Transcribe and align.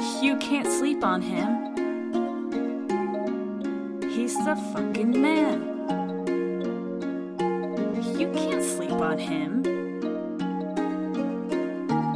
You 0.00 0.36
can't 0.38 0.66
sleep 0.66 1.04
on 1.04 1.20
him. 1.20 1.66
He's 4.10 4.34
the 4.46 4.56
fucking 4.72 5.20
man. 5.20 5.60
You 8.18 8.32
can't 8.32 8.64
sleep 8.64 8.92
on 8.92 9.18
him. 9.18 9.62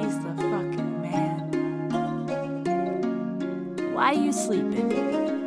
He's 0.00 0.18
the 0.20 0.34
fucking 0.38 1.02
man. 1.02 1.50
Why 3.92 4.14
are 4.14 4.14
you 4.14 4.32
sleeping? 4.32 5.45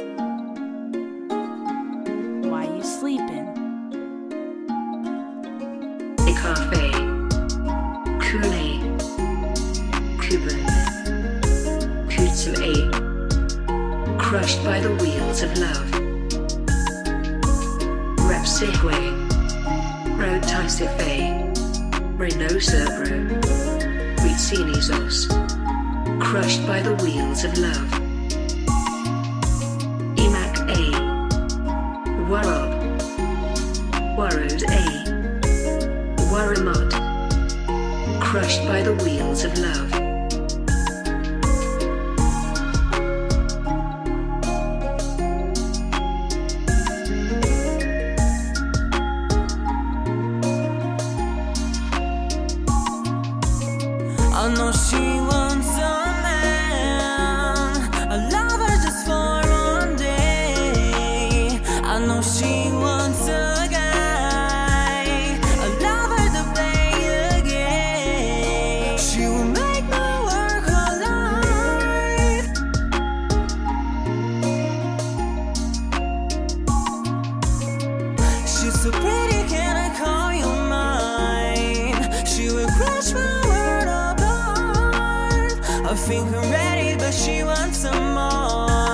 Kutsum 12.39 12.55
8. 14.15 14.17
Crushed 14.17 14.63
by 14.63 14.79
the 14.79 14.95
wheels 15.03 15.41
of 15.43 15.57
love. 15.57 15.91
Rep 18.29 18.45
Segway. 18.45 19.11
Road 20.17 20.43
Taisife. 20.43 21.19
Renault 22.17 22.61
Cerbero. 22.61 23.27
Ritsinizos. 24.19 25.27
Crushed 26.21 26.65
by 26.65 26.81
the 26.81 26.95
wheels 27.03 27.43
of 27.43 27.57
love. 27.57 27.91
Emac 30.15 30.59
A. 30.79 30.93
Warob. 32.29 32.71
Warrowed 34.15 34.63
A. 34.63 34.85
Warramot. 36.31 36.91
Crushed 38.21 38.65
by 38.65 38.81
the 38.81 38.93
wheels 39.03 39.43
of 39.43 39.57
love. 39.57 40.08
I 54.41 54.47
know 54.47 54.71
she 54.71 54.95
wants 54.95 55.38
I 85.89 85.95
think 85.95 86.27
I'm 86.27 86.51
ready, 86.51 86.95
but 86.97 87.11
she 87.11 87.43
wants 87.43 87.79
some 87.79 88.13
more. 88.13 88.88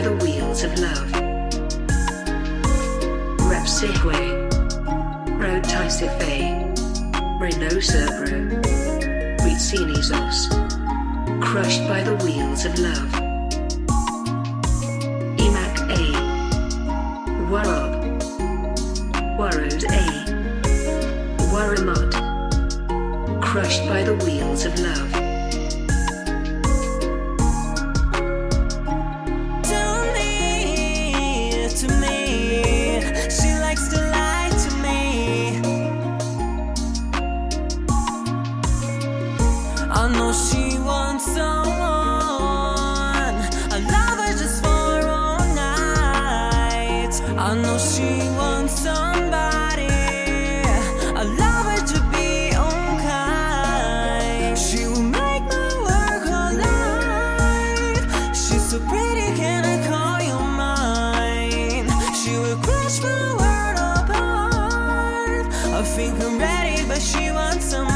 By 0.00 0.08
the 0.08 0.24
wheels 0.24 0.64
of 0.64 0.78
love. 0.78 1.12
Rep 3.50 3.66
Segway. 3.66 4.48
Road 5.38 5.62
Taisife. 5.64 6.40
Renault 7.38 7.82
Cerbero. 7.82 8.62
Ritsinizos. 9.40 10.48
Crushed 11.42 11.86
by 11.86 12.02
the 12.02 12.16
wheels 12.24 12.64
of 12.64 12.78
love. 12.78 13.12
Emac 15.36 15.76
A. 15.90 16.02
Warob. 17.50 17.92
Warrowed 19.36 19.84
A. 19.84 20.04
Warramot. 21.52 22.12
Crushed 23.42 23.86
by 23.86 24.02
the 24.02 24.14
wheels 24.24 24.64
of 24.64 24.78
love. 24.80 25.29
I 47.50 47.54
know 47.56 47.78
she 47.78 48.28
wants 48.38 48.74
somebody, 48.80 49.88
a 51.20 51.24
lover 51.24 51.78
to 51.90 52.00
be. 52.12 52.28
She 54.54 54.86
will 54.86 55.02
make 55.02 55.42
my 55.50 55.68
work 55.82 56.22
her. 56.30 56.52
She's 58.32 58.64
so 58.70 58.78
pretty, 58.86 59.34
can 59.36 59.64
I 59.64 59.76
call 59.88 60.20
you 60.22 60.38
mine? 60.62 61.88
She 62.14 62.38
will 62.38 62.56
crush 62.58 63.00
my 63.02 63.34
world 63.40 63.78
apart. 63.98 65.46
I 65.74 65.82
think 65.82 66.20
I'm 66.22 66.38
ready, 66.38 66.86
but 66.86 67.02
she 67.02 67.32
wants 67.32 67.64
some 67.64 67.89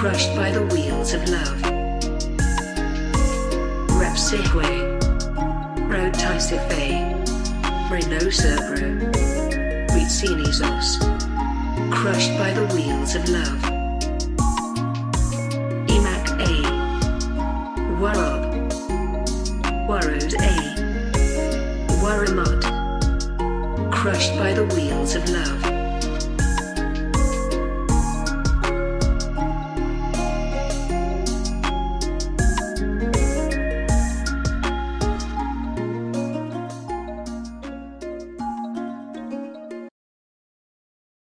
Crushed 0.00 0.34
by 0.34 0.50
the 0.50 0.64
wheels 0.72 1.12
of 1.12 1.28
love. 1.28 1.60
Rep 4.00 4.16
Segway. 4.16 4.80
Road 5.90 6.14
Taisife. 6.14 7.12
Renault 7.90 8.30
Cerbero. 8.32 8.96
Ritsinizos. 9.90 10.98
Crushed 11.92 12.34
by 12.38 12.50
the 12.54 12.64
wheels 12.74 13.14
of 13.14 13.28
love. 13.28 13.62
Emac 15.86 16.30
A. 16.48 16.62
Warob. 18.00 18.42
Warrowed 19.86 20.32
A. 20.32 20.56
Warramot. 22.00 22.62
Crushed 23.92 24.34
by 24.38 24.54
the 24.54 24.64
wheels 24.74 25.14
of 25.14 25.28
love. 25.28 25.79